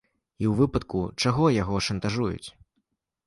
[0.43, 2.47] І ў выпадку чаго яго шантажуюць.